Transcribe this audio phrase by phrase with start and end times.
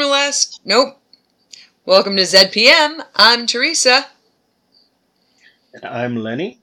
[0.00, 0.60] Welcome last.
[0.64, 0.98] Nope.
[1.84, 3.04] Welcome to ZPM.
[3.16, 4.06] I'm Teresa.
[5.74, 6.58] And I'm Lenny.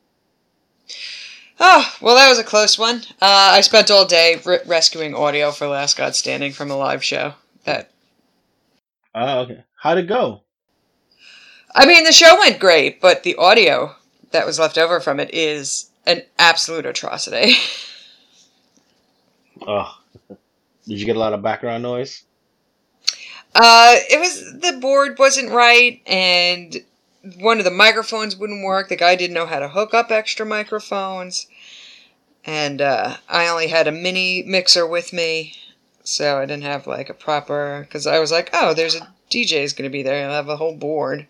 [1.59, 3.04] Oh, well, that was a close one.
[3.21, 7.04] Uh, I spent all day re- rescuing audio for Last God Standing from a live
[7.04, 7.36] show.
[7.65, 7.92] That
[9.14, 9.64] Oh, okay.
[9.83, 10.42] How'd it go?
[11.75, 13.93] I mean, the show went great, but the audio
[14.31, 17.54] that was left over from it is an absolute atrocity.
[19.65, 19.92] Oh,
[20.87, 22.23] did you get a lot of background noise?
[23.60, 26.84] Uh, it was the board wasn't right, and
[27.39, 28.88] one of the microphones wouldn't work.
[28.89, 31.48] The guy didn't know how to hook up extra microphones,
[32.45, 35.56] and uh, I only had a mini mixer with me,
[36.04, 37.81] so I didn't have like a proper.
[37.81, 40.22] Because I was like, oh, there's a DJ is gonna be there.
[40.22, 41.28] He'll have a whole board.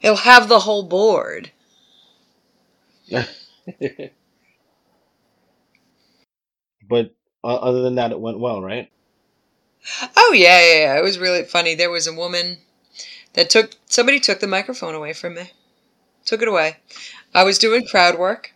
[0.00, 1.52] He'll have the whole board.
[6.88, 8.90] but uh, other than that, it went well, right?
[10.16, 10.98] Oh yeah, yeah, yeah.
[10.98, 11.74] It was really funny.
[11.74, 12.58] There was a woman
[13.34, 15.52] that took somebody took the microphone away from me.
[16.24, 16.78] Took it away.
[17.34, 18.52] I was doing crowd work.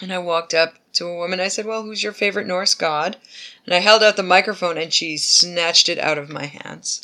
[0.00, 1.40] And I walked up to a woman.
[1.40, 3.16] I said, Well, who's your favorite Norse god?
[3.64, 7.02] And I held out the microphone and she snatched it out of my hands.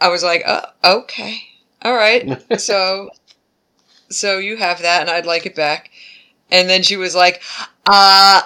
[0.00, 1.42] I was like, Oh, okay.
[1.82, 2.42] All right.
[2.60, 3.10] so
[4.10, 5.90] so you have that and I'd like it back.
[6.50, 7.42] And then she was like,
[7.86, 8.42] uh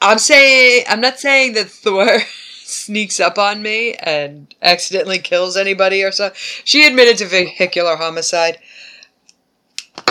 [0.00, 2.20] I'm saying I'm not saying that Thor
[2.62, 6.32] sneaks up on me and accidentally kills anybody or so.
[6.34, 8.58] She admitted to vehicular homicide,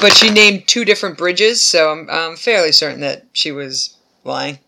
[0.02, 4.60] but she named two different bridges, so I'm, I'm fairly certain that she was lying.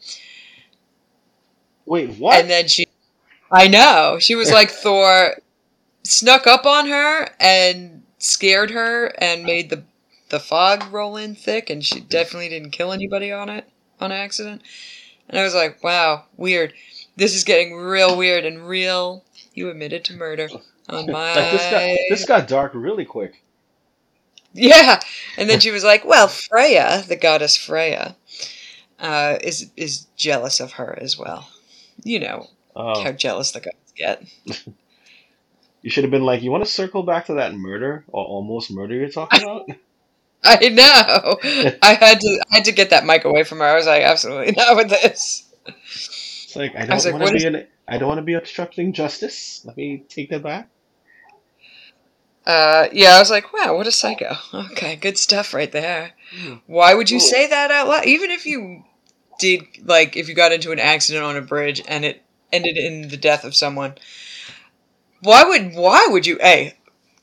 [1.86, 2.39] Wait, what?
[2.39, 2.86] And then she,
[3.52, 5.36] I know, she was like Thor
[6.04, 9.83] snuck up on her and scared her and made the
[10.30, 13.67] the fog roll in thick, and she definitely didn't kill anybody on it
[13.99, 14.61] on accident.
[15.31, 16.73] And I was like, wow, weird.
[17.15, 19.23] This is getting real weird and real.
[19.55, 20.49] You admitted to murder
[20.89, 21.33] on my.
[21.36, 23.43] Like, this got this got dark really quick.
[24.53, 24.99] Yeah,
[25.37, 28.17] and then she was like, "Well, Freya, the goddess Freya,
[28.99, 31.49] uh, is is jealous of her as well.
[32.03, 34.23] You know Oh, how jealous the gods get."
[35.81, 38.71] you should have been like, you want to circle back to that murder or almost
[38.71, 39.69] murder you're talking about?
[40.44, 41.38] I know.
[41.82, 43.66] I had to I had to get that mic away from her.
[43.66, 45.48] I was like, absolutely not with this.
[45.68, 48.94] It's like I don't want to is- be an, I don't want to be obstructing
[48.94, 49.62] justice.
[49.66, 50.70] Let me take that back.
[52.46, 54.36] Uh, yeah, I was like, wow, what a psycho.
[54.54, 56.14] Okay, good stuff right there.
[56.66, 58.06] Why would you say that out loud?
[58.06, 58.84] Even if you
[59.40, 63.10] did, like, if you got into an accident on a bridge and it ended in
[63.10, 63.94] the death of someone,
[65.22, 66.73] why would why would you a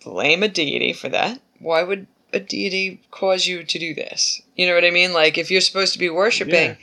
[0.04, 1.40] blame a deity for that?
[1.58, 4.42] Why would a deity cause you to do this?
[4.56, 5.12] You know what I mean?
[5.12, 6.76] Like, if you're supposed to be worshiping,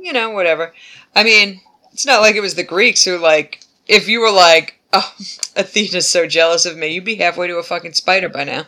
[0.00, 0.74] you know, whatever.
[1.14, 1.60] I mean,
[1.92, 5.14] it's not like it was the Greeks who, like, if you were like, oh,
[5.56, 8.64] Athena's so jealous of me, you'd be halfway to a fucking spider by now.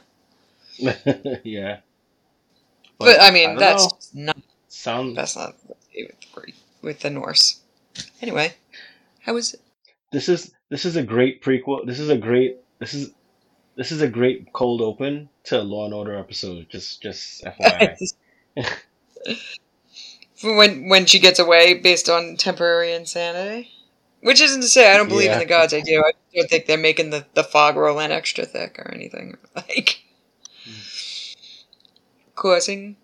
[1.45, 1.79] yeah.
[2.99, 4.27] But, I mean, don't that's know.
[4.27, 4.37] not
[4.69, 5.17] sounds.
[5.17, 6.53] that's not with the
[6.83, 7.61] with the Norse.
[8.23, 8.55] Anyway,
[9.21, 9.61] how was it?
[10.13, 11.87] This is this is a great prequel.
[11.87, 12.59] This is a great.
[12.79, 13.11] This is
[13.77, 16.69] this is a great cold open to a Law and Order episode.
[16.69, 18.13] Just just FYI.
[20.43, 23.71] when when she gets away based on temporary insanity,
[24.21, 25.75] which isn't to say I don't believe in the gods.
[25.75, 26.03] I do.
[26.05, 30.03] I don't think they're making the the fog roll in extra thick or anything like
[32.35, 32.97] causing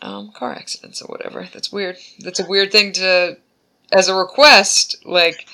[0.00, 1.48] um, car accidents or whatever.
[1.52, 1.96] That's weird.
[2.20, 3.38] That's a weird thing to
[3.92, 4.96] as a request.
[5.04, 5.46] Like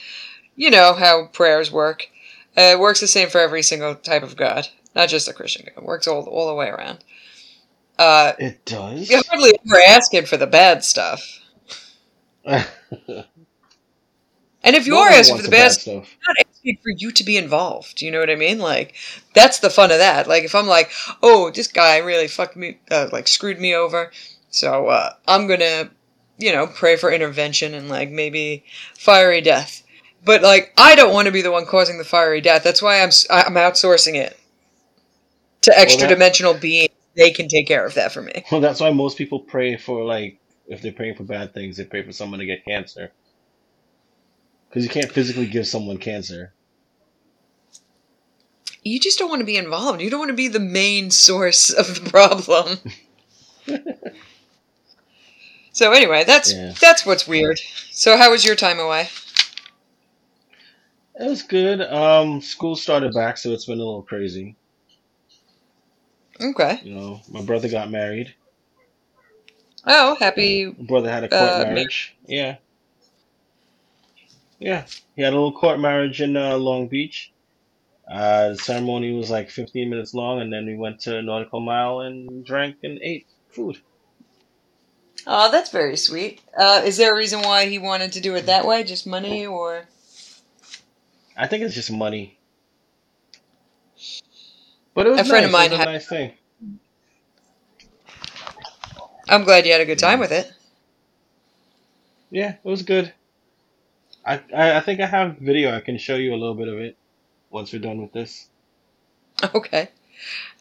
[0.56, 2.09] you know how prayers work.
[2.57, 5.67] Uh, it works the same for every single type of god, not just a Christian
[5.67, 5.83] God.
[5.83, 7.05] It works all all the way around.
[7.99, 9.09] Uh, It does.
[9.11, 11.41] you hardly ever asking for the bad stuff.
[14.62, 16.17] And if you No are asking for wants the bad stuff, stuff.
[16.27, 18.01] Not asking for you to be involved.
[18.01, 18.59] You know what I mean?
[18.59, 18.95] Like,
[19.35, 20.27] that's the fun of that.
[20.27, 20.91] Like, if I'm like,
[21.23, 24.11] oh, this guy really fucked me, uh, like, screwed me over,
[24.50, 25.91] so uh, I'm gonna,
[26.39, 28.65] you know, pray for intervention and, like, maybe
[28.97, 29.83] fiery death.
[30.25, 32.65] But, like, I don't want to be the one causing the fiery death.
[32.65, 34.38] That's why I'm, I'm outsourcing it
[35.62, 36.91] to extra dimensional beings.
[37.17, 38.44] They can take care of that for me.
[38.50, 41.85] Well, that's why most people pray for like if they're praying for bad things, they
[41.85, 43.12] pray for someone to get cancer.
[44.69, 46.53] Because you can't physically give someone cancer.
[48.82, 50.00] You just don't want to be involved.
[50.00, 52.79] You don't want to be the main source of the problem.
[55.73, 56.73] so anyway, that's Yeah.
[56.81, 57.61] that's what's weird.
[57.91, 59.09] So how was your time away?
[61.16, 61.81] It was good.
[61.81, 64.56] Um, school started back, so it's been a little crazy.
[66.40, 66.81] Okay.
[66.82, 68.34] You know, my brother got married.
[69.87, 70.66] Oh, happy.
[70.66, 72.16] My brother had a court Uh, marriage.
[72.26, 72.56] Yeah.
[74.58, 77.32] Yeah, he had a little court marriage in uh, Long Beach.
[78.11, 82.00] Uh, the ceremony was like 15 minutes long, and then we went to Nautical Mile
[82.00, 83.78] and drank and ate food.
[85.26, 86.40] Oh, that's very sweet.
[86.56, 88.84] Uh, is there a reason why he wanted to do it that way?
[88.84, 89.88] Just money, or
[91.37, 92.39] I think it's just money.
[94.95, 95.47] But it was A friend nice.
[95.47, 96.33] of mine a nice thing.
[99.29, 100.53] I'm glad you had a good time with it.
[102.31, 103.15] Yeah, it was good.
[104.25, 105.75] I, I I think I have video.
[105.75, 106.97] I can show you a little bit of it
[107.51, 108.49] once we're done with this.
[109.55, 109.89] Okay.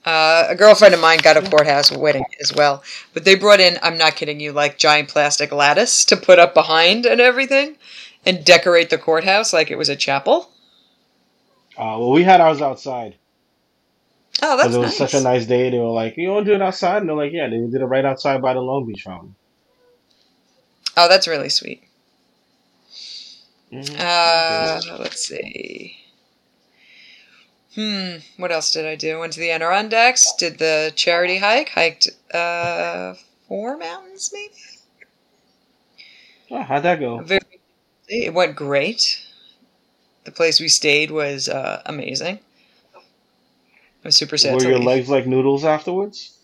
[0.05, 2.83] Uh, a girlfriend of mine got a courthouse wedding as well,
[3.13, 6.53] but they brought in, I'm not kidding you, like giant plastic lattice to put up
[6.53, 7.77] behind and everything
[8.25, 10.51] and decorate the courthouse like it was a chapel.
[11.77, 13.17] Uh, well, we had ours outside
[14.43, 14.97] Oh, that's it was nice.
[14.97, 15.69] such a nice day.
[15.69, 17.75] They were like, "You want to do it outside?" And they're like, "Yeah." They did
[17.81, 19.35] it right outside by the Long Beach fountain.
[20.97, 21.83] Oh, that's really sweet.
[23.71, 23.99] Mhm.
[23.99, 25.97] Uh, let's see.
[27.75, 29.19] Hmm, what else did I do?
[29.19, 33.15] Went to the Adirondacks, did the charity hike, hiked uh,
[33.47, 34.53] four mountains maybe?
[36.49, 37.19] Oh, how'd that go?
[37.19, 37.41] Very,
[38.07, 39.19] it went great.
[40.25, 42.39] The place we stayed was uh, amazing.
[44.03, 44.85] I was super sad Were your leave.
[44.87, 46.37] legs like noodles afterwards?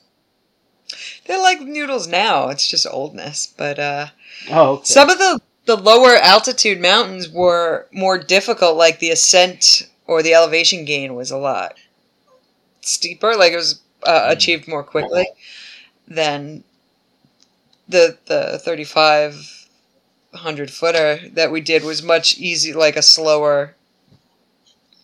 [1.26, 2.50] They're like noodles now.
[2.50, 3.48] It's just oldness.
[3.48, 4.08] But uh,
[4.50, 4.86] Oh, okay.
[4.86, 8.78] some of the the lower altitude mountains were more difficult.
[8.78, 11.76] Like the ascent or the elevation gain was a lot
[12.82, 13.36] steeper.
[13.36, 14.32] Like it was uh, Mm.
[14.32, 15.28] achieved more quickly
[16.08, 16.64] than
[17.88, 19.59] the the thirty five
[20.34, 23.76] hundred footer that we did was much easy, like a slower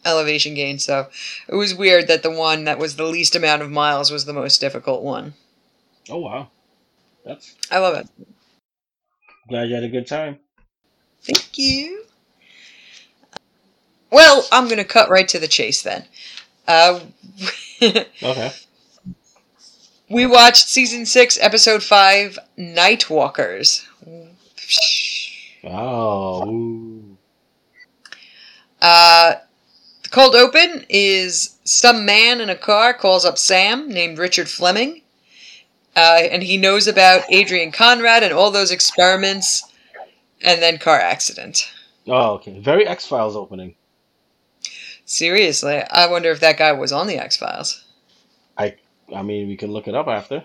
[0.06, 0.78] elevation gain.
[0.80, 1.08] So
[1.48, 4.34] it was weird that the one that was the least amount of miles was the
[4.34, 5.34] most difficult one.
[6.10, 6.50] oh wow,
[7.26, 8.08] that's I love it.
[9.50, 10.38] glad you had a good time.
[11.24, 12.04] Thank you.
[14.12, 16.06] Well, I'm going to cut right to the chase then.
[16.68, 17.00] Uh,
[17.82, 18.52] Okay.
[20.10, 23.84] we watched season six, episode five, Nightwalkers.
[25.66, 26.50] Oh.
[26.50, 27.18] ooh.
[28.82, 29.36] Uh,
[30.04, 35.02] the cold open is some man in a car calls up Sam named Richard Fleming,
[35.96, 39.64] uh, and he knows about Adrian Conrad and all those experiments,
[40.42, 41.72] and then car accident.
[42.08, 42.60] Oh, okay.
[42.60, 43.76] Very X Files opening.
[45.06, 47.84] Seriously, I wonder if that guy was on the X Files.
[49.14, 50.44] I mean, we can look it up after.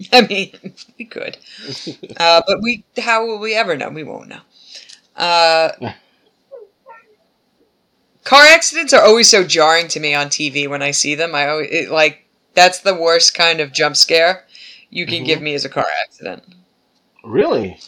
[0.12, 0.52] I mean,
[0.98, 1.38] we could.
[2.18, 3.90] Uh, but we, how will we ever know?
[3.90, 4.40] We won't know.
[5.16, 5.70] Uh,
[8.24, 11.34] car accidents are always so jarring to me on TV when I see them.
[11.34, 14.44] I always it, like that's the worst kind of jump scare
[14.90, 15.26] you can Mhm.
[15.26, 16.42] give me as a car accident.
[17.24, 17.78] really?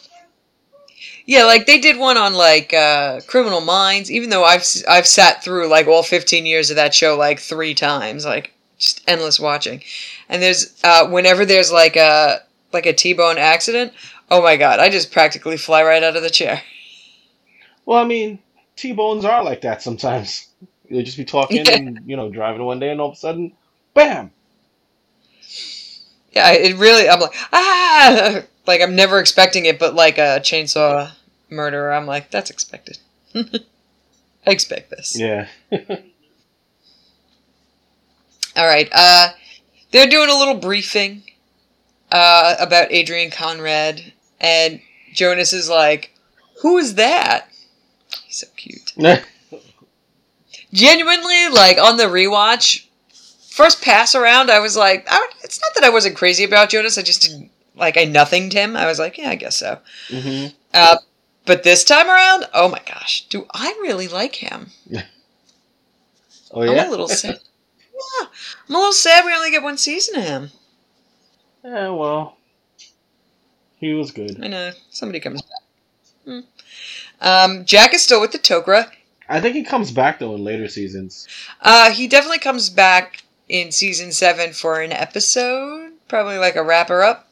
[1.26, 4.10] Yeah, like they did one on like uh, Criminal Minds.
[4.10, 7.74] Even though I've I've sat through like all fifteen years of that show like three
[7.74, 9.82] times, like just endless watching.
[10.30, 12.40] And there's uh, whenever there's like a
[12.72, 13.92] like a T-bone accident,
[14.30, 16.62] oh my god, I just practically fly right out of the chair.
[17.86, 18.38] Well, I mean,
[18.76, 20.46] T bones are like that sometimes.
[20.88, 21.76] You'll just be talking Yeah.
[21.76, 23.52] and you know driving one day, and all of a sudden,
[23.94, 24.30] bam!
[26.32, 27.08] Yeah, it really.
[27.08, 31.10] I'm like ah, like I'm never expecting it, but like a chainsaw
[31.48, 32.98] murderer, I'm like that's expected.
[33.34, 33.40] I
[34.46, 35.18] expect this.
[35.18, 35.48] Yeah.
[38.56, 38.88] All right.
[38.92, 39.28] Uh,
[39.90, 41.22] they're doing a little briefing
[42.12, 44.80] uh, about Adrian Conrad, and
[45.14, 46.12] Jonas is like,
[46.62, 47.48] "Who is that?"
[48.26, 48.92] He's so cute.
[50.72, 52.86] Genuinely, like on the rewatch,
[53.48, 56.98] first pass around, I was like, I, "It's not that I wasn't crazy about Jonas.
[56.98, 58.76] I just didn't like I nothinged him.
[58.76, 59.78] I was like, yeah, I guess so."
[60.10, 60.98] hmm Uh,
[61.46, 64.70] but this time around, oh my gosh, do I really like him?
[66.52, 66.88] Oh I'm yeah.
[66.88, 67.40] a little sad.
[68.00, 68.26] Yeah,
[68.68, 70.50] I'm a little sad we only get one season of him.
[71.64, 71.90] Yeah.
[71.90, 72.36] Well,
[73.76, 74.42] he was good.
[74.42, 75.60] I know somebody comes back.
[76.24, 76.40] Hmm.
[77.20, 78.90] Um, Jack is still with the Tok'ra.
[79.28, 81.28] I think he comes back though in later seasons.
[81.60, 87.02] Uh, he definitely comes back in season seven for an episode, probably like a wrapper
[87.02, 87.28] up.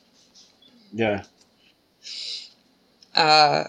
[0.93, 1.25] Yeah.
[3.15, 3.65] Uh,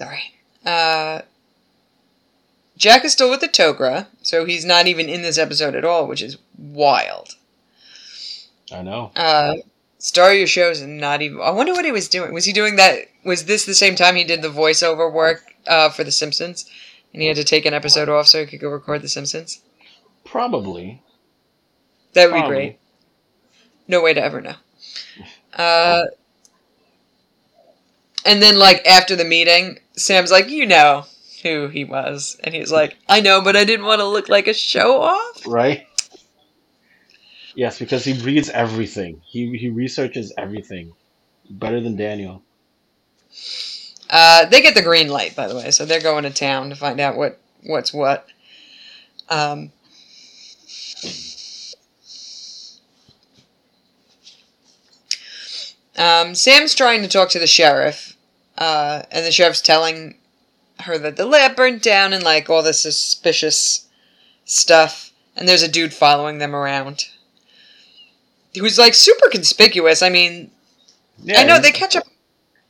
[0.00, 0.34] sorry.
[0.64, 1.22] Uh,
[2.76, 6.06] Jack is still with the Tok'ra, so he's not even in this episode at all,
[6.06, 7.36] which is wild.
[8.72, 9.12] I know.
[9.14, 9.56] Uh,
[9.98, 11.40] Star Your Shows and not even.
[11.40, 12.32] I wonder what he was doing.
[12.32, 13.08] Was he doing that?
[13.24, 16.64] Was this the same time he did the voiceover work uh, for The Simpsons,
[17.12, 19.60] and he had to take an episode off so he could go record The Simpsons?
[20.24, 21.02] Probably.
[22.14, 22.78] That would be great.
[23.86, 24.54] No way to ever know.
[25.54, 26.04] Uh,
[28.24, 31.04] and then, like, after the meeting, Sam's like, you know
[31.42, 32.38] who he was.
[32.44, 35.46] And he's like, I know, but I didn't want to look like a show off.
[35.46, 35.86] Right?
[37.54, 39.20] Yes, because he reads everything.
[39.26, 40.92] He he researches everything.
[41.48, 42.42] Better than Daniel.
[44.08, 46.76] Uh, they get the green light, by the way, so they're going to town to
[46.76, 48.26] find out what what's what.
[49.28, 49.72] Um,
[55.96, 58.09] um, Sam's trying to talk to the sheriff,
[58.60, 60.16] uh, and the sheriff's telling
[60.80, 63.88] her that the lab burnt down and like all this suspicious
[64.44, 67.06] stuff, and there's a dude following them around.
[68.58, 70.02] Who's like super conspicuous.
[70.02, 70.50] I mean,
[71.22, 72.04] Yeah, I know they catch up.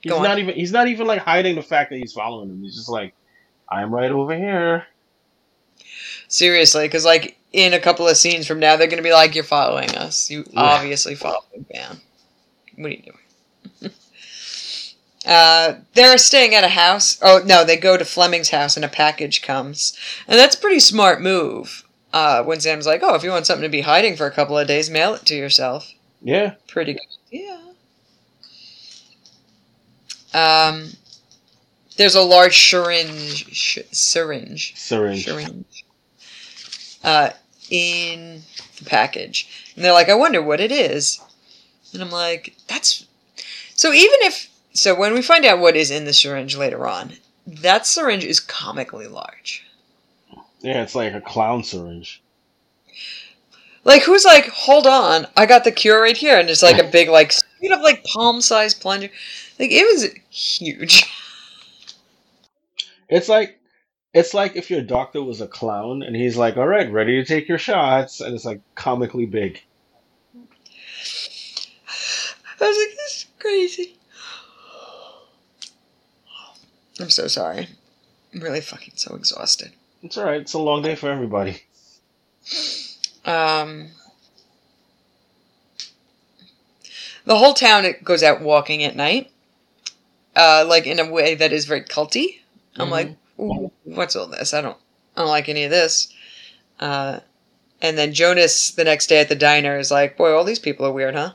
[0.00, 0.25] He's Go on.
[0.25, 2.62] not even he's not even like hiding the fact that he's following them.
[2.62, 3.14] He's just like,
[3.68, 4.87] I'm right over here.
[6.28, 9.44] Seriously, because like in a couple of scenes from now, they're gonna be like, "You're
[9.44, 10.30] following us.
[10.30, 10.61] You Yeah.
[10.61, 12.00] obviously following Bam.
[12.76, 13.16] What are you doing?"
[15.26, 17.18] Uh, they're staying at a house.
[17.22, 19.96] Oh no, they go to Fleming's house, and a package comes,
[20.26, 21.84] and that's a pretty smart move.
[22.12, 24.58] Uh, when Sam's like, "Oh, if you want something to be hiding for a couple
[24.58, 26.54] of days, mail it to yourself." Yeah.
[26.68, 27.02] Pretty good.
[27.30, 27.58] Yeah.
[30.32, 30.90] Um,
[31.96, 33.54] there's a large syringe.
[33.54, 35.24] Sh- syringe Syringe.
[35.24, 35.84] syringe
[37.02, 37.30] uh,
[37.70, 38.42] in
[38.78, 39.72] the package.
[39.74, 41.20] And they're like, I wonder what it is.
[41.92, 43.06] And I'm like, that's.
[43.74, 44.50] So even if.
[44.72, 47.12] So when we find out what is in the syringe later on,
[47.46, 49.64] that syringe is comically large.
[50.60, 52.22] Yeah, it's like a clown syringe.
[53.84, 56.38] Like, who's like, hold on, I got the cure right here.
[56.38, 59.08] And it's like a big, like, straight up, like, palm sized plunger.
[59.58, 61.04] Like, it was huge.
[63.12, 63.58] It's like
[64.14, 67.24] it's like if your doctor was a clown and he's like, All right, ready to
[67.24, 69.60] take your shots and it's like comically big.
[72.62, 73.96] I was like, this is crazy.
[77.00, 77.69] I'm so sorry.
[78.35, 79.73] I'm really fucking so exhausted.
[80.02, 81.62] It's alright, it's a long day for everybody.
[83.25, 83.88] Um,
[87.25, 89.30] the whole town goes out walking at night,
[90.37, 92.40] uh, like in a way that is very culty.
[92.76, 92.90] I'm Mhm.
[92.90, 93.16] like,
[93.85, 94.54] what's all this?
[94.54, 94.76] I don't,
[95.16, 96.09] I don't like any of this.
[96.78, 97.21] Uh,
[97.83, 100.87] and then Jonas the next day at the diner is like, boy, all these people
[100.87, 101.33] are weird, huh?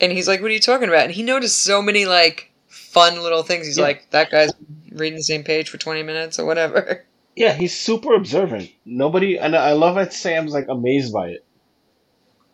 [0.00, 1.04] And he's like, what are you talking about?
[1.04, 2.50] And he noticed so many like
[2.94, 3.66] fun little things.
[3.66, 3.84] He's Yeah.
[3.84, 4.52] like, that guy's
[4.92, 7.04] reading the same page for 20 minutes or whatever.
[7.36, 8.70] Yeah, he's super observant.
[8.84, 11.44] Nobody and I love that Sam's like amazed by it.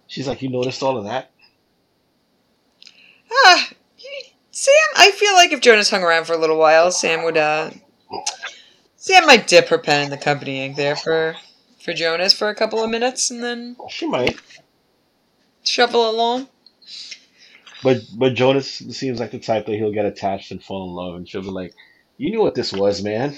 [0.06, 1.30] She's like, You noticed all of that?
[3.30, 3.68] Ah,
[4.50, 7.72] Sam, I feel like if Jonas hung around for a little while, Sam would, uh,
[8.96, 11.36] Sam might dip her pen in the company ink there for,
[11.84, 14.40] for Jonas for a couple of minutes and then She might.
[15.62, 16.48] shuffle along.
[17.82, 21.14] But but Jonas seems like the type that he'll get attached and fall in love
[21.16, 21.74] and she'll be like,
[22.18, 23.36] You knew what this was, man.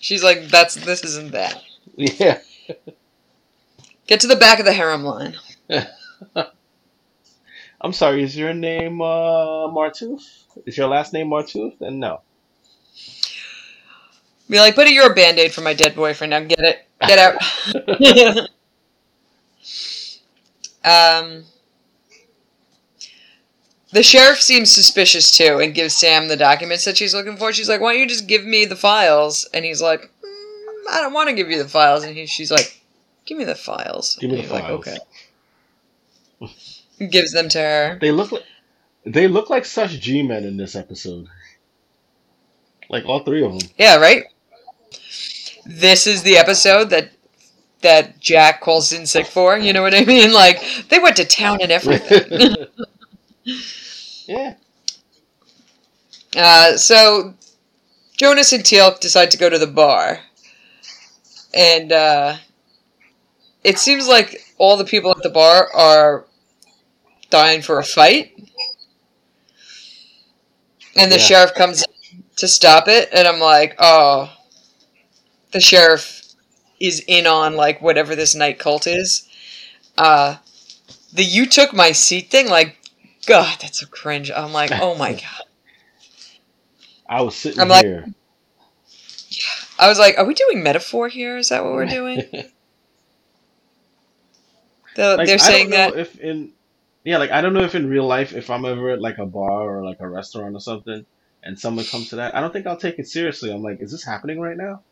[0.00, 1.62] She's like, that's, this isn't that.
[1.96, 2.38] Yeah.
[4.06, 5.36] Get to the back of the harem line.
[7.80, 10.20] I'm sorry, is your name uh Martouf?
[10.66, 11.80] Is your last name Martouf?
[11.80, 12.20] And no.
[14.48, 16.32] Be like, but you're a band-aid for my dead boyfriend.
[16.32, 16.86] Now get it.
[17.00, 17.40] Get out.
[21.24, 21.44] um,
[23.94, 27.52] the sheriff seems suspicious too and gives Sam the documents that she's looking for.
[27.52, 29.48] She's like, why don't you just give me the files?
[29.54, 32.02] And he's like, "Mm, I don't want to give you the files.
[32.02, 32.82] And he, she's like,
[33.24, 34.16] give me the files.
[34.16, 34.86] Give me the he's files.
[36.40, 36.50] Like,
[36.98, 37.06] okay.
[37.08, 37.98] Gives them to her.
[38.00, 38.42] They look like
[39.06, 41.28] they look like such G men in this episode.
[42.90, 43.70] Like all three of them.
[43.78, 44.24] Yeah, right.
[45.64, 47.10] This is the episode that
[47.82, 49.56] that Jack calls in sick for.
[49.56, 50.32] You know what I mean?
[50.32, 52.66] Like they went to town and everything.
[54.26, 54.54] yeah.
[56.36, 57.34] uh, so
[58.16, 60.20] Jonas and Teal'c decide to go to the bar,
[61.54, 62.36] and uh,
[63.62, 66.24] it seems like all the people at the bar are
[67.30, 68.32] dying for a fight.
[70.96, 71.22] And the Yeah.
[71.24, 71.84] sheriff comes
[72.36, 74.32] to stop it, and I'm like, oh,
[75.52, 76.22] the sheriff
[76.80, 79.28] is in on like whatever this night cult is.
[79.98, 80.36] Uh,
[81.12, 82.78] the you took my seat thing, like,
[83.26, 84.30] God, that's so cringe.
[84.30, 85.42] I'm like, oh my god.
[87.08, 88.06] I was sitting I'm like- here.
[89.78, 91.36] I was like, are we doing metaphor here?
[91.36, 92.22] Is that what we're doing?
[94.96, 95.98] They're, Like, they're I saying don't know that.
[96.00, 96.52] if in
[97.04, 99.26] yeah, like I don't know if in real life if I'm ever at like a
[99.26, 101.04] bar or like a restaurant or something
[101.42, 103.52] and someone comes to that, I don't think I'll take it seriously.
[103.52, 104.82] I'm like, is this happening right now?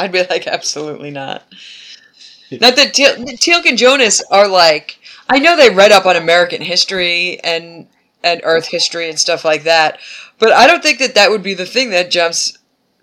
[0.00, 1.44] I'd be like, absolutely not.
[2.50, 4.97] Not that Teal- Teal'c and Jonas are like,
[5.28, 7.86] I know they read up on American history and
[8.24, 9.98] and Earth history and stuff like that,
[10.38, 12.56] but I don't think that that would be the thing that jumps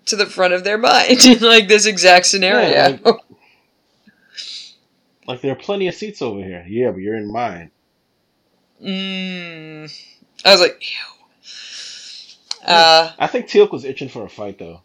[0.06, 2.68] to the front of their mind in like this exact scenario.
[2.70, 3.20] Yeah, like-
[5.26, 6.64] Like there are plenty of seats over here.
[6.68, 7.70] Yeah, but you're in mine.
[8.82, 9.90] mm.
[10.44, 12.62] I was like, ew.
[12.64, 14.82] Uh, I think Teal'c was itching for a fight though.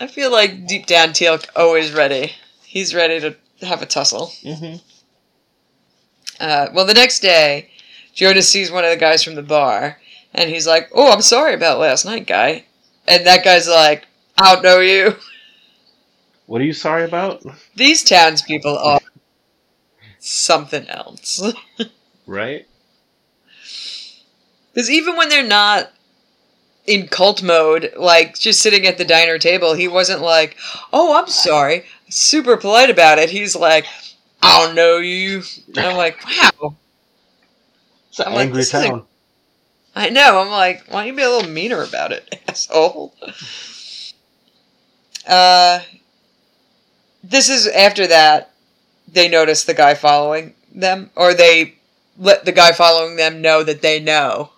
[0.00, 2.32] I feel like deep down Teal'c always ready.
[2.64, 4.32] He's ready to have a tussle.
[4.42, 4.76] Mm-hmm.
[6.42, 7.70] Uh, well, the next day,
[8.14, 9.98] Jonas sees one of the guys from the bar,
[10.34, 12.64] and he's like, "Oh, I'm sorry about last night, guy."
[13.06, 14.06] And that guy's like,
[14.36, 15.16] "I don't know you."
[16.46, 17.42] What are you sorry about?
[17.76, 19.00] These townspeople are
[20.18, 21.40] something else.
[22.26, 22.68] Right?
[24.72, 25.90] Because even when they're not
[26.86, 30.56] in cult mode, like just sitting at the diner table, he wasn't like,
[30.92, 33.30] "Oh, I'm sorry," super polite about it.
[33.30, 33.86] He's like,
[34.42, 36.76] "I don't know you." And I'm like, "Wow."
[38.18, 39.06] An I'm angry a- town.
[39.94, 40.40] I know.
[40.40, 43.14] I'm like, why don't you be a little meaner about it, asshole?
[45.26, 45.80] Uh,
[47.22, 48.50] this is after that
[49.08, 51.74] they notice the guy following them, or they
[52.18, 54.50] let the guy following them know that they know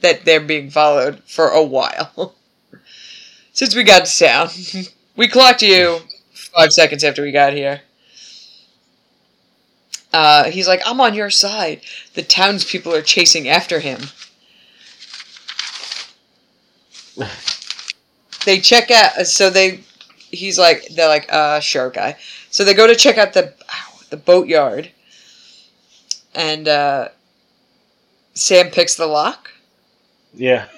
[0.00, 2.34] that they're being followed for a while.
[3.52, 4.48] Since we got to town,
[5.16, 6.00] we clocked you
[6.32, 7.82] five seconds after we got here.
[10.12, 11.80] Uh, he's like, I'm on your side.
[12.14, 14.00] The townspeople are chasing after him.
[18.44, 19.80] they check out, so they,
[20.30, 22.16] he's like, they're like, uh, sure, guy.
[22.50, 24.90] So they go to check out the, ow, the boatyard.
[26.34, 27.08] And, uh,
[28.34, 29.50] Sam picks the lock.
[30.34, 30.66] Yeah.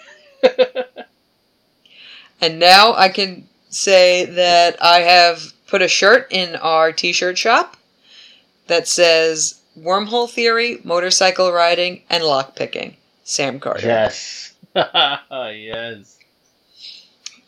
[2.44, 7.38] And now I can say that I have put a shirt in our t shirt
[7.38, 7.78] shop
[8.66, 12.94] that says Wormhole Theory, Motorcycle Riding, and Lockpicking.
[13.24, 13.86] Sam Carter.
[13.86, 14.52] yes.
[14.74, 16.18] yes.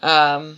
[0.02, 0.57] Um,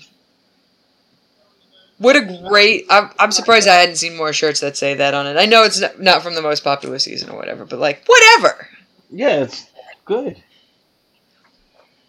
[1.99, 2.87] what a great.
[2.89, 5.37] I'm, I'm surprised I hadn't seen more shirts that say that on it.
[5.37, 8.69] I know it's not, not from the most popular season or whatever, but like, whatever.
[9.11, 9.67] Yeah, it's
[10.05, 10.41] good.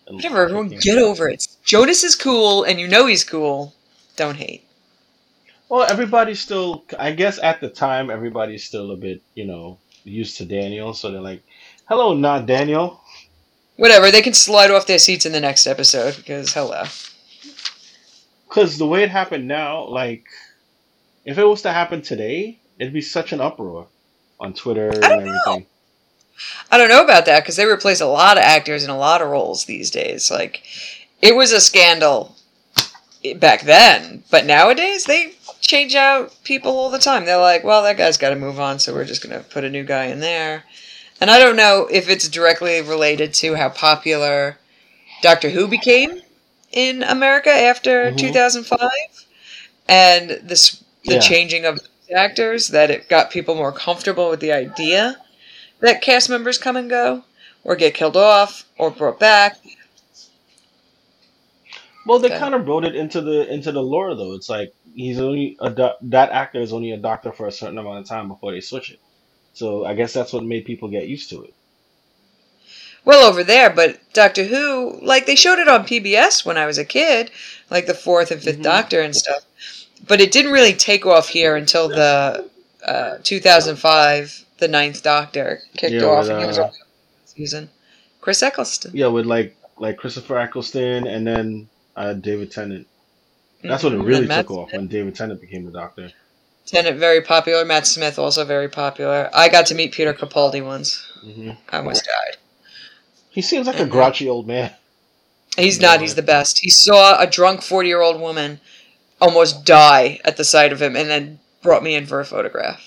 [0.07, 1.47] Whatever, everyone get over it.
[1.63, 3.73] Jonas is cool, and you know he's cool.
[4.15, 4.65] Don't hate.
[5.69, 6.83] Well, everybody's still.
[6.97, 10.93] I guess at the time, everybody's still a bit, you know, used to Daniel.
[10.93, 11.43] So they're like,
[11.87, 13.01] "Hello, not Daniel."
[13.77, 16.83] Whatever, they can slide off their seats in the next episode, because hello.
[18.47, 20.25] Because the way it happened now, like,
[21.23, 23.87] if it was to happen today, it'd be such an uproar
[24.39, 25.31] on Twitter and don't know.
[25.45, 25.65] everything.
[26.71, 29.21] I don't know about that because they replace a lot of actors in a lot
[29.21, 30.31] of roles these days.
[30.31, 30.63] Like,
[31.21, 32.35] it was a scandal
[33.37, 37.25] back then, but nowadays they change out people all the time.
[37.25, 39.63] They're like, well, that guy's got to move on, so we're just going to put
[39.63, 40.63] a new guy in there.
[41.21, 44.57] And I don't know if it's directly related to how popular
[45.21, 46.21] Doctor Who became
[46.71, 48.17] in America after Mhm.
[48.17, 49.25] 2005
[49.87, 51.19] and this the Yeah.
[51.19, 51.79] changing of
[52.15, 55.17] actors that it got people more comfortable with the idea
[55.81, 57.23] that cast members come and go
[57.63, 59.57] or get killed off or brought back.
[62.05, 62.37] Well, they Okay.
[62.37, 64.33] kind of wrote it into the into the lore, though.
[64.33, 67.77] It's like he's only a doc- that actor is only a doctor for a certain
[67.77, 68.99] amount of time before they switch it.
[69.53, 71.53] So I guess that's what made people get used to it.
[73.05, 76.77] Well, over there, but Doctor Who, like they showed it on PBS when I was
[76.77, 77.31] a kid,
[77.71, 78.63] like the fourth and 5th Mhm.
[78.63, 79.43] Doctor and stuff.
[80.05, 82.49] But it didn't really take off here until the
[82.85, 86.71] uh, 2005, the Ninth Doctor kicked Yeah, off, with, and he was uh,
[87.25, 87.69] season.
[88.21, 88.91] Chris Eccleston.
[88.93, 92.85] Yeah, with like like Christopher Eccleston and then uh, David Tennant.
[93.61, 96.11] That's when it really took off when David Tennant became the Doctor.
[96.65, 97.65] Tennant very popular.
[97.65, 99.29] Matt Smith also very popular.
[99.33, 101.05] I got to meet Peter Capaldi once.
[101.21, 102.37] hmm I almost died.
[103.29, 103.89] He seems like a Mhm.
[103.89, 104.71] grouchy old man.
[105.57, 105.99] He's not.
[105.99, 106.59] He's the best.
[106.59, 108.61] He saw a drunk forty-year-old woman
[109.19, 112.81] almost die at the sight of him, and then brought me in for a photograph.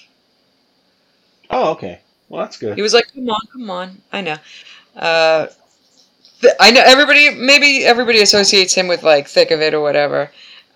[1.50, 2.00] Oh, okay.
[2.28, 2.76] Well, that's good.
[2.76, 4.36] He was like, "Come on, come on." I know.
[4.96, 5.48] Uh,
[6.40, 7.30] th- I know everybody.
[7.34, 10.30] Maybe everybody associates him with like thick of it or whatever,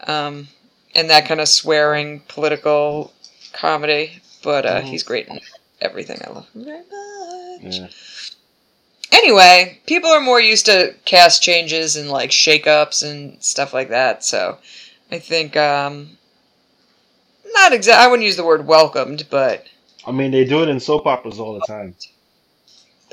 [0.07, 0.49] um,
[0.95, 3.13] and that kind of swearing political
[3.53, 4.21] comedy.
[4.43, 5.41] But uh, he's great in
[5.81, 6.21] everything.
[6.25, 7.75] I love him very much.
[7.75, 7.89] Yeah.
[9.13, 14.25] Anyway, people are more used to cast changes and like shakeups and stuff like that.
[14.25, 14.59] So,
[15.11, 16.17] I think um,
[17.53, 17.99] not exact.
[17.99, 19.67] I wouldn't use the word welcomed, but
[20.07, 21.95] I mean, they do it in soap operas all the time.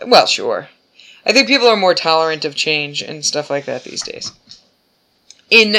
[0.05, 0.69] well, sure.
[1.25, 4.31] I think people are more tolerant of change and stuff like that these days.
[5.49, 5.77] In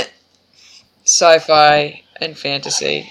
[1.05, 3.11] sci-fi and fantasy,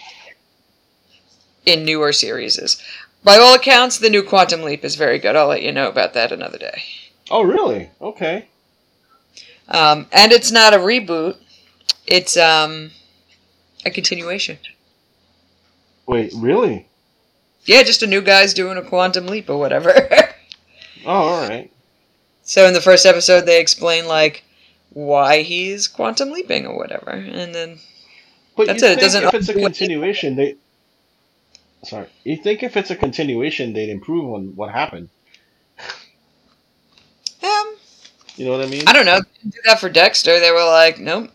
[1.65, 2.81] in newer series,
[3.23, 5.35] by all accounts, the new Quantum Leap is very good.
[5.35, 6.83] I'll let you know about that another day.
[7.31, 7.89] Oh, really?
[8.01, 8.47] Okay.
[9.69, 11.37] Um, and it's not a reboot;
[12.05, 12.91] it's um,
[13.85, 14.57] a continuation.
[16.05, 16.85] Wait, really?
[17.65, 19.93] Yeah, just a new guy's doing a quantum leap or whatever.
[21.05, 21.69] Oh, all right.
[22.43, 24.45] so in the first episode, they explain like
[24.93, 27.79] why he's quantum leaping or whatever, and then
[28.55, 30.55] But That's it, it doesn't if it's a continuation, they.
[31.83, 35.09] Sorry, you think if it's a continuation, they'd improve on what happened?
[37.43, 37.75] um,
[38.35, 38.83] You know what I mean?
[38.87, 39.19] I don't know.
[39.19, 40.39] They didn't do that for Dexter.
[40.39, 41.29] They were like, nope,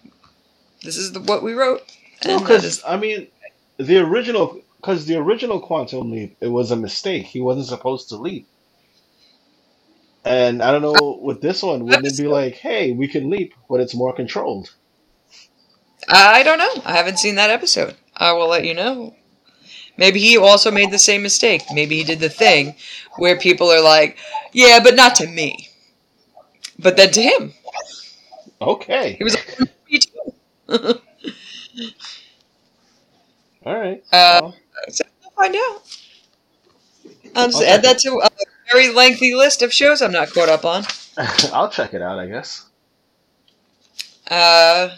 [0.83, 1.83] this is the, what we wrote.
[2.25, 3.27] No, And that because is- I mean,
[3.77, 7.27] the original, because the original quantum leap, it was a mistake.
[7.27, 8.47] He wasn't supposed to leap.
[10.29, 13.55] And I don't know with this one, wouldn't it be like, hey, we can leap,
[13.69, 14.75] but it's more controlled?
[16.09, 16.83] I don't know.
[16.85, 17.97] I haven't seen that episode.
[18.17, 19.15] I will let you know.
[19.97, 21.63] Maybe he also made the same mistake.
[21.73, 22.77] Maybe he did the thing
[23.17, 24.19] where people are like,
[24.53, 25.69] yeah, but not to me.
[26.79, 27.55] But then to him.
[28.61, 29.59] Okay, He was like,
[29.91, 30.33] me too.
[33.65, 34.05] all right.
[34.13, 34.55] Uh, Well,
[34.89, 35.83] So we'll find out.
[37.35, 37.63] I'll just Okay.
[37.63, 38.21] add that to
[38.71, 40.85] very lengthy list of shows I'm not caught up on.
[41.53, 42.67] I'll check it out, I guess.
[44.31, 44.91] Uh,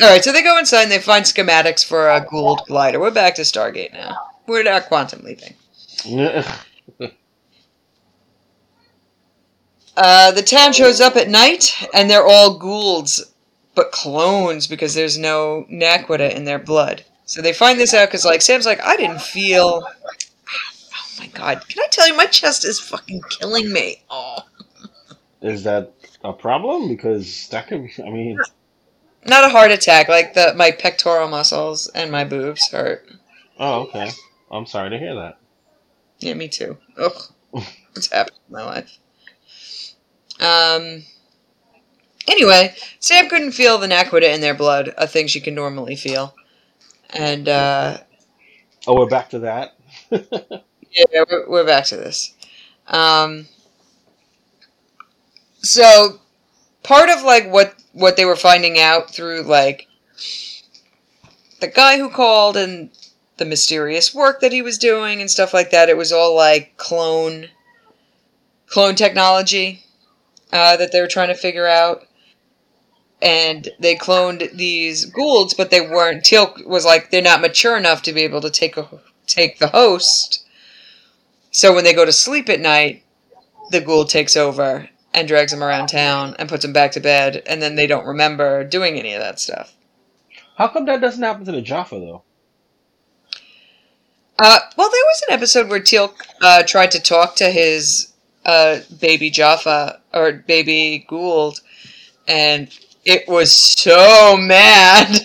[0.00, 3.00] all right, so they go inside and they find schematics for a Goa'uld glider.
[3.00, 4.16] We're back to Stargate now.
[4.46, 5.54] We're not quantum leaping.
[9.96, 13.20] Uh, the town shows up at night, and they're all Goa'ulds,
[13.74, 17.04] but clones because there's no naquadah in their blood.
[17.26, 19.86] So they find this out because, like, Sam's like, I didn't feel.
[21.20, 21.68] Oh my god!
[21.68, 24.02] Can I tell you, my chest is fucking killing me.
[24.08, 24.38] Oh,
[25.42, 25.92] Is that
[26.24, 26.88] a problem?
[26.88, 28.38] Because that could be, I mean,
[29.26, 30.08] not a heart attack.
[30.08, 33.06] Like the my pectoral muscles and my boobs hurt.
[33.58, 34.10] oh, okay.
[34.50, 35.38] I'm sorry to hear that.
[36.20, 36.78] Yeah, me too.
[36.96, 37.12] Ugh,
[37.50, 38.98] what's happened in my life?
[40.40, 41.02] Um.
[42.28, 46.34] Anyway, Sam couldn't feel the naquadah in their blood, a thing she can normally feel,
[47.10, 47.98] and uh,
[48.86, 49.74] Oh, we're back to that?
[50.90, 52.34] yeah, we're, back to this.
[52.88, 53.46] Um.
[55.62, 56.20] So,
[56.84, 59.88] part of like what what they were finding out through like
[61.60, 62.90] the guy who called and
[63.36, 65.88] the mysterious work that he was doing and stuff like that.
[65.88, 67.48] It was all like clone
[68.66, 69.82] clone technology
[70.52, 72.06] uh, that they were trying to figure out.
[73.22, 76.22] And they cloned these Goa'ulds, but they weren't.
[76.24, 78.88] Teal'c was like they're not mature enough to be able to take a,
[79.26, 80.44] take the host.
[81.50, 83.04] So when they go to sleep at night,
[83.70, 87.42] the Goa'uld takes over and drags them around town and puts them back to bed,
[87.46, 89.74] and then they don't remember doing any of that stuff.
[90.56, 92.22] How come that doesn't happen to the Jaffa, though?
[94.38, 98.12] Uh, well, there was an episode where Teal'c uh, tried to talk to his
[98.44, 101.60] uh, baby Jaffa or baby Goa'uld,
[102.26, 102.70] and
[103.04, 105.20] it was so mad.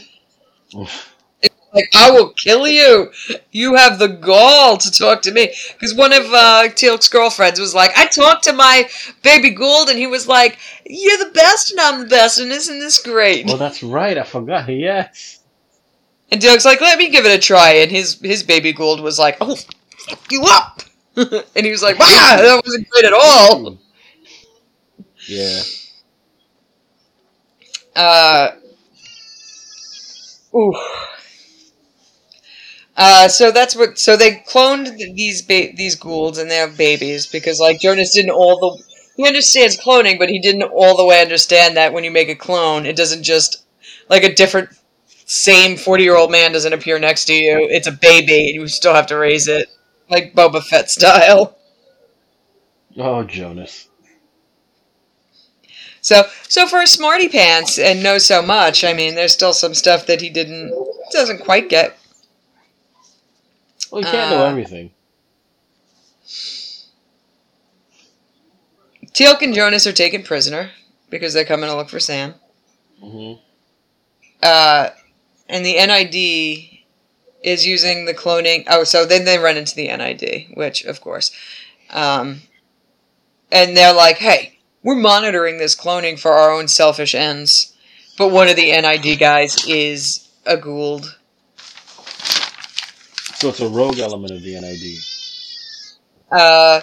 [1.75, 3.11] Like, I will kill you.
[3.51, 5.53] You have the gall to talk to me.
[5.73, 8.89] Because one of uh, Teal'c's girlfriends was like, I talked to my
[9.23, 12.79] baby Goa'uld, and he was like, You're the best, and I'm the best, and isn't
[12.79, 13.45] this great?
[13.45, 14.17] Well, that's right.
[14.17, 14.69] I forgot.
[14.69, 15.39] Yes.
[16.31, 17.71] And Doug's like, let me give it a try.
[17.73, 20.81] And his his baby Goa'uld was like, oh, fuck you up.
[21.15, 22.05] and he was like, wow,
[22.38, 23.77] that wasn't great at all.
[25.27, 25.61] Yeah.
[27.95, 28.51] Uh,
[30.53, 30.73] ooh.
[32.97, 33.99] Uh, so that's what.
[33.99, 38.31] So they cloned these ba- these Goa'ulds, and they have babies because like Jonas didn't
[38.31, 38.84] all the
[39.17, 42.36] he understands cloning, but he didn't all the way understand that when you make a
[42.36, 43.65] clone, it doesn't just
[44.10, 44.69] like a different
[45.25, 47.67] same forty year old man doesn't appear next to you.
[47.69, 49.69] It's a baby, and you still have to raise it
[50.10, 51.58] like Boba Fett style.
[52.97, 53.89] Oh, Jonas.
[56.01, 59.73] So, so for a smarty pants and knows so much, I mean, there's still some
[59.73, 60.71] stuff that he didn't
[61.12, 61.97] doesn't quite get.
[63.95, 64.91] Well, you can't know Uh, everything.
[69.13, 70.71] Teal'c and Jonas are taken prisoner
[71.10, 72.36] because they're coming to look for Sam.
[72.99, 73.34] hmm
[74.43, 74.89] Uh,
[75.47, 76.81] and the NID
[77.41, 78.65] is using the cloning.
[78.67, 81.31] Oh, so then they run into the NID, which, of course.
[81.89, 82.41] Um,
[83.49, 87.71] and they're like, hey, we're monitoring this cloning for our own selfish ends.
[88.17, 91.15] But one of the NID guys is a Goa'uld.
[93.45, 94.97] So it's a rogue element of the NID.
[96.31, 96.81] Uh,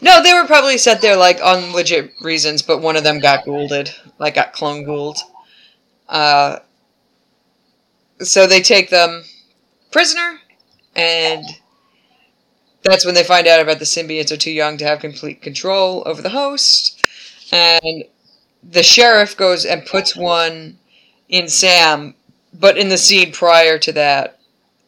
[0.00, 3.44] no, they were probably set there like on legit reasons, but one of them got
[3.44, 5.18] Goa'ulded, like got clone Goa'uld.
[6.08, 6.58] Uh,
[8.18, 9.22] so they take them
[9.92, 10.40] prisoner,
[10.96, 11.44] and
[12.82, 16.02] that's when they find out about the symbiotes are too young to have complete control
[16.06, 17.00] over the host,
[17.52, 18.02] and
[18.68, 20.76] the sheriff goes and puts one
[21.28, 22.16] in Sam,
[22.52, 24.39] but in the scene prior to that,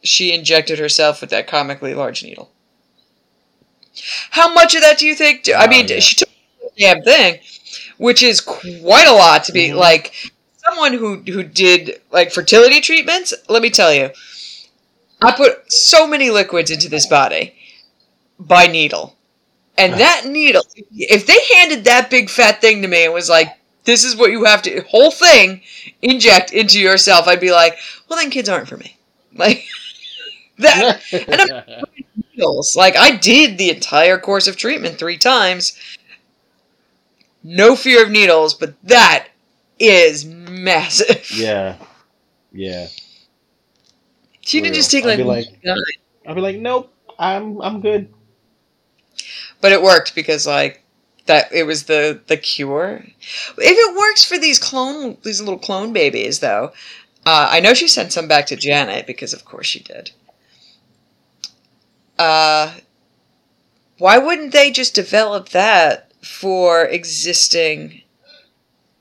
[0.03, 2.51] she injected herself with that comically large needle.
[4.31, 5.47] How much of that do you think?
[5.49, 5.99] I Oh, mean, yeah.
[5.99, 6.29] she took
[6.61, 7.39] the damn thing,
[7.97, 9.75] which is quite a lot to be Mhm.
[9.75, 10.13] like
[10.65, 13.33] someone who who did like fertility treatments.
[13.49, 14.11] Let me tell you,
[15.21, 17.53] I put so many liquids into this body
[18.39, 19.15] by needle,
[19.77, 23.49] and that needle, if they handed that big fat thing to me and was like,
[23.85, 25.61] "This is what you have to whole thing
[26.01, 27.77] inject into yourself," I'd be like,
[28.09, 28.97] "Well, then kids aren't for me."
[29.35, 29.65] Like
[30.57, 31.83] that and I'm-
[32.35, 32.75] needles.
[32.75, 35.77] Like I did the entire course of treatment three times.
[37.43, 39.27] No fear of needles, but that
[39.79, 41.29] is massive.
[41.35, 41.75] yeah,
[42.51, 42.87] yeah.
[44.41, 45.77] She didn't just take I'd like, be like- nine.
[46.27, 48.13] I'll be like, nope, I'm I'm good.
[49.61, 50.83] but it worked because like
[51.25, 53.03] that it was the the cure.
[53.57, 56.71] If it works for these clone these little clone babies though,
[57.25, 60.11] uh, I know she sent some back to Janet because of course she did.
[62.17, 62.73] Uh,
[63.97, 68.01] why wouldn't they just develop that for existing?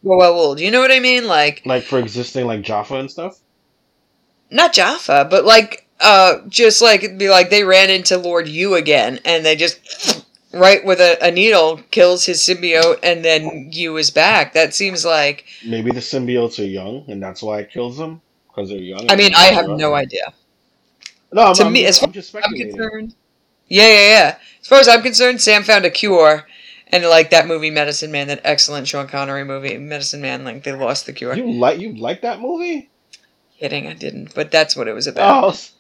[0.03, 1.27] Well, well, do you know what I mean?
[1.27, 3.39] Like Like for existing like Jaffa and stuff.
[4.51, 8.75] not Jaffa, but like uh, just like it'd be like they ran into Lord Yu
[8.75, 13.97] again, and they just right with a, a needle kills his symbiote, and then Yu
[13.97, 14.53] is back.
[14.55, 18.69] That seems like Maybe the symbiotes are young, and that's why it kills them because
[18.69, 19.11] they're young.
[19.11, 20.33] I mean I have no idea.
[21.33, 23.15] No, I'm, to I'm, me, as far I'm just I'm concerned.
[23.69, 24.39] Yeah, yeah, yeah.
[24.61, 26.47] As far as I'm concerned, Sam found a cure,
[26.89, 30.73] and like that movie Medicine Man, that excellent Sean Connery movie Medicine Man, like they
[30.73, 31.35] lost the cure.
[31.35, 32.91] You like you like that movie?
[33.59, 35.45] Kidding, I didn't, but that's what it was Oh, about.
[35.45, 35.73] I was,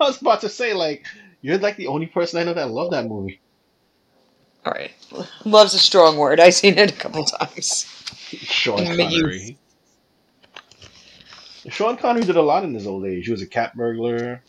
[0.00, 1.06] I was about to say like
[1.40, 3.40] you're like the only person I know that loved that movie.
[4.66, 4.92] All right,
[5.44, 6.40] love's a strong word.
[6.40, 7.84] I've seen it a couple times.
[8.28, 9.58] Sean Connery.
[11.68, 13.26] Sean Connery did a lot in his old age.
[13.26, 14.42] He was a cat burglar.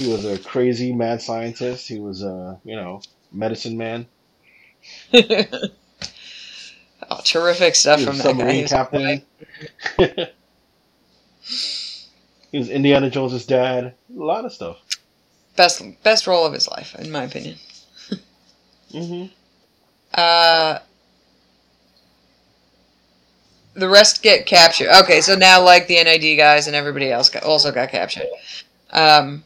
[0.00, 1.86] He was a crazy mad scientist.
[1.86, 4.06] He was a you know medicine man.
[5.12, 5.68] oh,
[7.22, 8.30] terrific stuff from that guy.
[8.30, 9.22] submarine captain.
[12.50, 13.92] he was Indiana Jones's dad.
[14.16, 14.78] A lot of stuff.
[15.56, 17.56] Best best role of his life, in my opinion.
[18.92, 19.26] hmm
[20.14, 20.78] Uh,
[23.74, 24.88] the rest get captured.
[25.02, 28.26] Okay, so now like the NID guys and everybody else got, also got captured.
[28.92, 29.44] Um,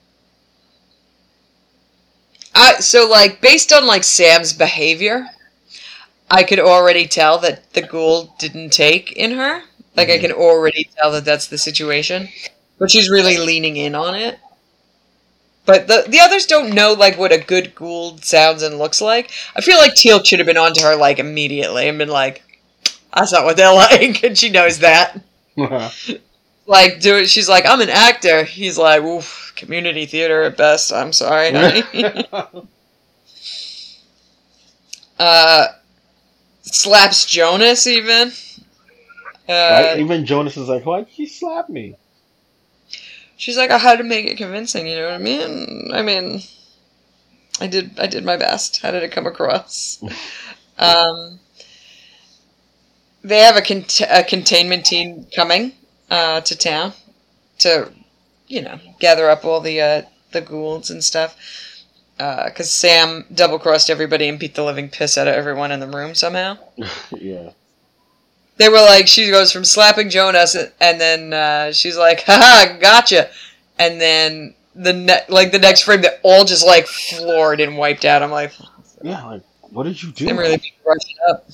[2.55, 5.27] I so like based on like Sam's behavior,
[6.31, 9.63] I could already tell that the Goa'uld didn't take in her.
[9.97, 10.21] Like I Mhm.
[10.21, 12.29] can already tell that that's the situation,
[12.79, 14.39] but she's really leaning in on it.
[15.67, 19.31] But the the others don't know like what a good Goa'uld sounds and looks like.
[19.57, 22.43] I feel like Teal'c should have been onto her like immediately and been like,
[23.15, 25.21] "That's not what they're like," and she knows that.
[26.67, 27.29] Like, do it.
[27.29, 31.85] She's like, "I'm an actor." He's like, "Oof, community theater at best." I'm sorry, honey.
[35.19, 35.67] uh,
[36.63, 38.33] slaps Jonas even.
[39.49, 39.99] Uh, right?
[39.99, 41.97] Even Jonas is like, why'd he slap me?
[43.37, 44.87] She's like, I had to make it convincing.
[44.87, 45.91] You know what I mean?
[45.93, 46.41] I mean,
[47.61, 47.99] I did.
[47.99, 48.81] I did my best.
[48.81, 50.03] How did it come across?
[50.79, 51.39] um,
[53.23, 55.73] they have a, cont- a containment team coming
[56.15, 56.93] uh, to town
[57.59, 57.91] to,
[58.47, 61.37] you know, gather up all the uh, the Goa'ulds and stuff.
[62.17, 65.89] Because Sam double crossed everybody and beat the living piss out of everyone in the
[65.89, 66.57] room somehow.
[67.11, 67.51] yeah.
[68.57, 73.29] They were like, she goes from slapping Jonas, and then uh, she's like, haha, gotcha.
[73.81, 78.05] And then the ne- like the next frame, they're all just like floored and wiped
[78.05, 78.23] out.
[78.23, 78.53] I'm like,
[79.03, 80.27] Yeah, like, what did you do?
[80.27, 81.49] them really rushed up.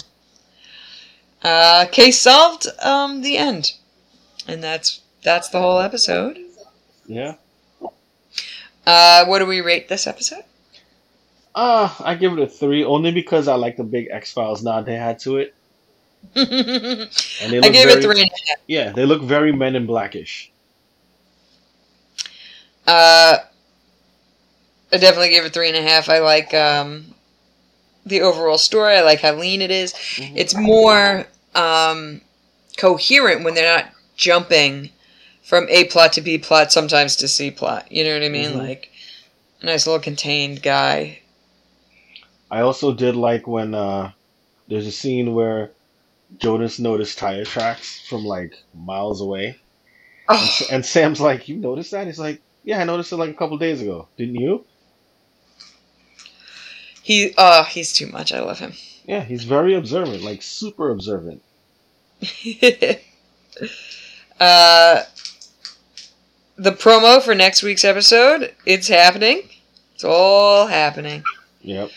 [1.43, 2.67] Uh, case solved.
[2.83, 3.73] Um, the end,
[4.47, 6.39] and that's that's the whole episode.
[7.07, 7.35] Yeah.
[8.87, 10.45] Uh, what do we rate this episode?
[11.55, 14.87] Uh, I give it a three only because I like the big X Files nod
[14.87, 15.55] they had to it,
[16.37, 18.59] I and they look gave very, it three and a half.
[18.67, 20.51] Yeah, they look very Men in Blackish.
[22.87, 23.39] Uh,
[24.93, 26.09] I definitely give it three and a half.
[26.09, 27.15] I like um,
[28.07, 28.97] the overall story.
[28.97, 29.93] I like how lean it is.
[29.93, 30.33] Mhm.
[30.37, 32.21] It's more um,
[32.77, 34.91] coherent when they're not jumping
[35.43, 37.91] from A plot to B plot, sometimes to C plot.
[37.91, 38.51] You know what I mean?
[38.53, 38.59] Mhm.
[38.59, 38.91] Like
[39.63, 41.21] a nice little contained guy.
[42.51, 44.13] I also did like when uh,
[44.69, 45.71] there's a scene where
[46.39, 49.57] Jonas noticed tire tracks from like miles away,
[50.29, 53.35] Oh, and Sam's like, "You noticed that?" He's like, Yeah, I noticed it like a
[53.35, 54.07] couple days ago.
[54.17, 54.65] Didn't you?
[57.03, 58.33] He, oh, he's too much.
[58.33, 58.75] I love him.
[59.07, 61.43] Yeah, he's very observant, like super observant.
[64.41, 65.03] uh,
[66.57, 69.43] the promo for next week's episode, it's happening.
[69.95, 71.23] It's all happening.
[71.63, 71.91] Yep.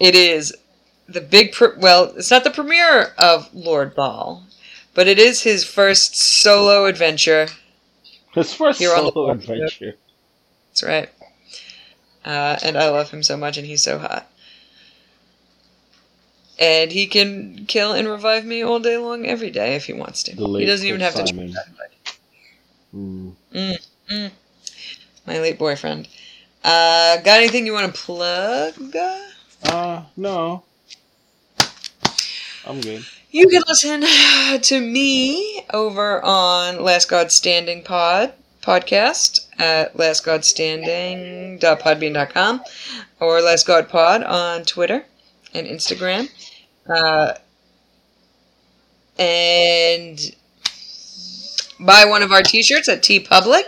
[0.00, 0.54] It is
[1.08, 4.44] the big, pre- well, it's not the premiere of Lord Baal,
[4.94, 7.48] but it is his first solo adventure.
[8.34, 9.94] His first Here on the solo adventure.
[10.68, 11.08] That's right.
[12.24, 14.30] Uh, and I love him so much, and he's so hot.
[16.58, 20.22] And he can kill and revive me all day long, every day, if he wants
[20.24, 20.32] to.
[20.32, 21.26] He doesn't even have to.
[21.26, 21.54] Simon.
[22.94, 23.32] Mm.
[24.10, 24.30] Mm,
[25.26, 26.08] my late boyfriend.
[26.64, 28.74] Uh, got anything you want to plug?
[29.64, 30.64] Uh, no.
[32.66, 33.04] I'm good.
[33.30, 34.02] You can listen
[34.60, 42.62] to me over on Last God Standing Pod podcast at lastgodstanding.podbean.com
[43.20, 45.04] or Last God Pod on Twitter
[45.54, 46.28] and Instagram.
[46.88, 47.34] Uh,
[49.18, 50.34] and
[51.80, 53.64] buy one of our t-shirts at TeePublic.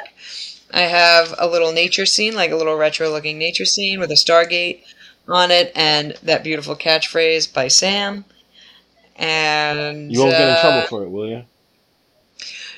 [0.73, 4.15] I have a little nature scene, like a little retro looking nature scene with a
[4.15, 4.83] Stargate
[5.27, 8.25] on it and that beautiful catchphrase by Sam.
[9.17, 11.45] And You won't get in uh, trouble for it, will you?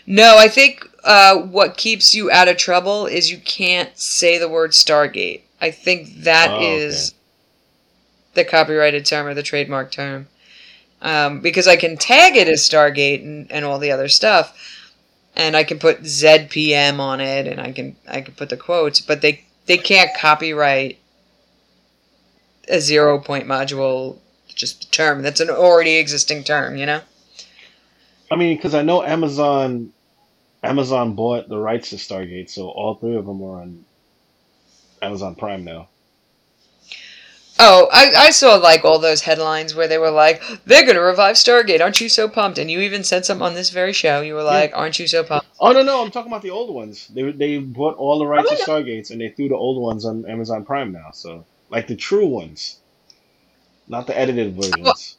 [0.06, 4.48] No, I think uh, what keeps you out of trouble is you can't say the
[4.48, 5.42] word Stargate.
[5.60, 7.14] I think that Oh, is
[8.40, 10.28] the copyrighted term or the trademark term.
[11.02, 14.54] Um, because I can tag it as Stargate and, and all the other stuff,
[15.34, 19.00] and I can put ZPM on it, and I can I can put the quotes,
[19.00, 20.98] but they they can't copyright
[22.68, 24.18] a zero point module
[24.54, 27.00] just a term that's an already existing term, you know.
[28.30, 29.92] I mean, because I know Amazon,
[30.62, 33.84] Amazon bought the rights to Stargate, so all three of them are on
[35.02, 35.88] Amazon Prime now.
[37.62, 41.02] Oh, I, I saw like all those headlines where they were like, they're going to
[41.02, 41.82] revive Stargate.
[41.82, 42.56] Aren't you so pumped?
[42.58, 44.22] And you even said something on this very show.
[44.22, 45.46] You were like, aren't you so pumped?
[45.60, 47.06] Oh no, no, I'm talking about the old ones.
[47.08, 50.06] They they bought all the rights Oh, to Stargates and they threw the old ones
[50.06, 51.10] on Amazon Prime now.
[51.12, 52.78] So like the true ones,
[53.88, 55.16] not the edited versions.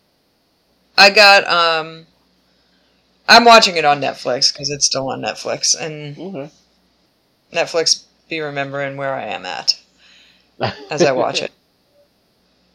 [0.97, 2.07] I got, um,
[3.27, 5.79] I'm watching it on Netflix because it's still on Netflix.
[5.79, 6.51] And Okay.
[7.53, 9.79] Netflix be remembering where I am at
[10.89, 11.51] as I watch it.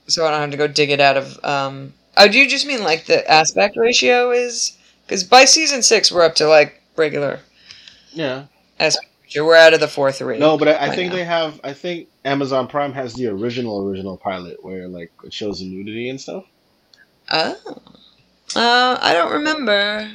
[0.08, 2.66] So I don't have to go dig it out of, um, oh, do you just
[2.66, 4.76] mean like the aspect ratio is?
[5.06, 7.40] Because by season six, we're up to like regular
[8.12, 8.44] Yeah.
[8.78, 9.44] aspect ratio.
[9.46, 10.38] We're out of the 4 3.
[10.38, 11.16] No, but I, I think now.
[11.16, 11.60] they have.
[11.64, 16.08] I think Amazon Prime has the original original pilot where like it shows the nudity
[16.08, 16.44] and stuff.
[17.30, 17.56] Oh.
[18.54, 20.08] Uh, I don't remember.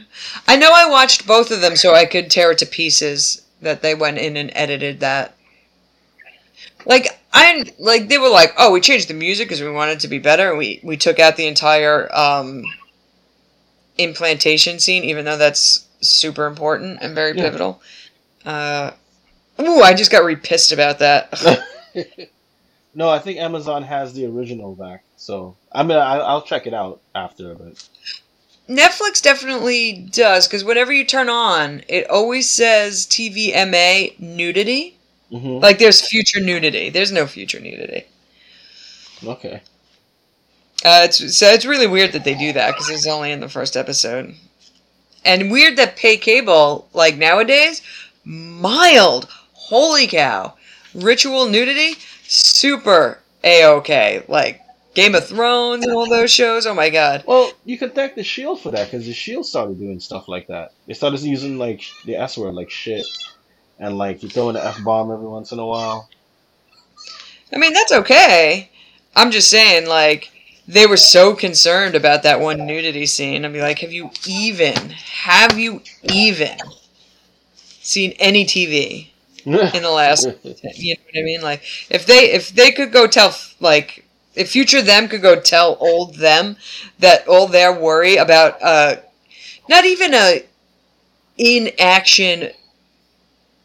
[0.47, 3.41] I know I watched both of them so I could tear it to pieces.
[3.61, 5.35] That they went in and edited that.
[6.85, 9.99] Like I like they were like, oh, we changed the music because we wanted it
[10.01, 12.63] to be better, we we took out the entire um,
[13.97, 17.43] implantation scene, even though that's super important and very Yeah.
[17.43, 17.81] pivotal.
[18.45, 18.91] Uh,
[19.61, 21.63] ooh, I just got repissed about that.
[22.95, 25.03] no, I think Amazon has the original back.
[25.17, 27.53] So I mean, I, I'll check it out after.
[27.55, 27.87] But
[28.67, 34.97] Netflix definitely does because whenever you turn on, it always says TVMA nudity.
[35.31, 36.89] Hmm Like there's future nudity.
[36.89, 38.05] There's no future nudity.
[39.25, 39.61] okay,
[40.83, 43.49] Uh, it's so it's really weird that they do that because it's only in the
[43.49, 44.33] first episode,
[45.25, 47.81] and weird that pay cable like nowadays
[48.25, 49.27] mild.
[49.53, 50.55] Holy cow!
[50.93, 51.95] Ritual nudity,
[52.27, 54.23] super a okay.
[54.27, 54.61] Like
[54.95, 56.65] Game of Thrones and all those shows.
[56.65, 57.23] Oh my god.
[57.27, 60.47] well, you can thank the Shield for that because the Shield started doing stuff like
[60.47, 60.73] that.
[60.87, 63.05] They started using like the S word, like shit,
[63.81, 66.09] and like you throw in the F bomb every once in a while.
[67.53, 68.69] I mean that's okay.
[69.15, 70.31] I'm just saying like.
[70.67, 73.43] They were so concerned about that one nudity scene.
[73.43, 76.57] I'd be like, have you even, have you even
[77.65, 79.09] seen any TV
[79.45, 81.41] in the last you know what I mean?
[81.41, 84.05] Like if they if they could go tell like
[84.35, 86.57] if future them could go tell old them
[86.99, 88.97] that all their worry about uh
[89.69, 90.45] not even a
[91.37, 92.51] in action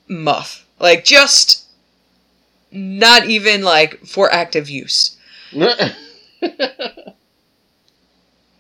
[0.09, 1.67] muff like just
[2.71, 5.17] not even like for active use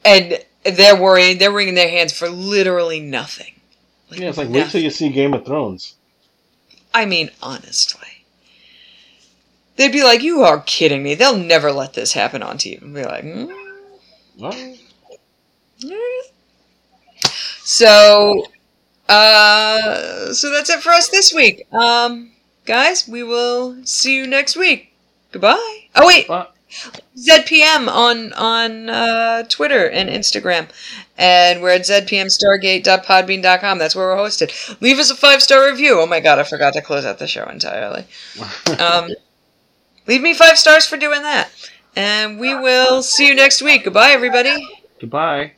[0.04, 3.52] and they're worrying they're wringing their hands for literally nothing
[4.10, 5.96] yeah, it's like wait till you see Game of Thrones.
[6.94, 8.24] I mean, honestly.
[9.76, 11.14] They'd be like, you are kidding me.
[11.14, 12.80] They'll never let this happen on TV.
[12.80, 13.52] And be like, mm,
[14.38, 14.78] mm.
[17.62, 18.46] So,
[19.08, 21.66] uh, so that's it for us this week.
[21.72, 22.32] Um,
[22.64, 24.92] guys, we will see you next week.
[25.32, 25.88] Goodbye.
[25.94, 26.54] Oh wait, But
[27.16, 30.68] ZPM on on uh, Twitter and Instagram,
[31.16, 33.78] and we're at zpmstargate.podbean.com.
[33.78, 34.80] That's where we're hosted.
[34.80, 36.00] Leave us a five star review.
[36.00, 38.04] Oh my god, I forgot to close out the show entirely.
[38.78, 39.10] Um,
[40.06, 41.48] leave me five stars for doing that,
[41.94, 43.84] and we will see you next week.
[43.84, 44.56] Goodbye, everybody.
[45.00, 45.55] goodbye.